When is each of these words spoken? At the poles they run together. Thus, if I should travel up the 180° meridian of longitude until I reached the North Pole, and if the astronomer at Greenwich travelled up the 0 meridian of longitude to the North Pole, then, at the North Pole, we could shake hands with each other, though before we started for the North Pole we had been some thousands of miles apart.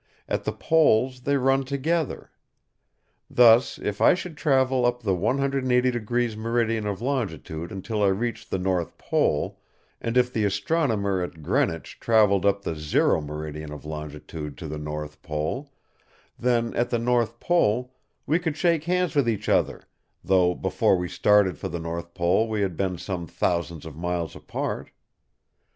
At 0.27 0.45
the 0.45 0.51
poles 0.51 1.21
they 1.21 1.37
run 1.37 1.63
together. 1.63 2.31
Thus, 3.29 3.77
if 3.77 4.01
I 4.01 4.15
should 4.15 4.35
travel 4.35 4.83
up 4.83 5.03
the 5.03 5.13
180° 5.15 6.35
meridian 6.37 6.87
of 6.87 7.03
longitude 7.03 7.71
until 7.71 8.01
I 8.01 8.07
reached 8.07 8.49
the 8.49 8.57
North 8.57 8.97
Pole, 8.97 9.59
and 10.01 10.17
if 10.17 10.33
the 10.33 10.43
astronomer 10.43 11.21
at 11.21 11.43
Greenwich 11.43 11.99
travelled 11.99 12.47
up 12.47 12.63
the 12.63 12.73
0 12.73 13.21
meridian 13.21 13.71
of 13.71 13.85
longitude 13.85 14.57
to 14.57 14.67
the 14.67 14.79
North 14.79 15.21
Pole, 15.21 15.71
then, 16.39 16.73
at 16.73 16.89
the 16.89 16.97
North 16.97 17.39
Pole, 17.39 17.93
we 18.25 18.39
could 18.39 18.57
shake 18.57 18.85
hands 18.85 19.13
with 19.13 19.29
each 19.29 19.47
other, 19.47 19.83
though 20.23 20.55
before 20.55 20.97
we 20.97 21.07
started 21.09 21.59
for 21.59 21.69
the 21.69 21.79
North 21.79 22.15
Pole 22.15 22.49
we 22.49 22.61
had 22.61 22.75
been 22.75 22.97
some 22.97 23.27
thousands 23.27 23.85
of 23.85 23.95
miles 23.95 24.35
apart. 24.35 24.89